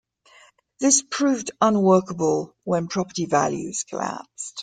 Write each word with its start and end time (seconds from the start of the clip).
This 0.79 1.03
proved 1.03 1.51
unworkable 1.61 2.55
when 2.63 2.87
property 2.87 3.27
values 3.27 3.83
collapsed. 3.83 4.59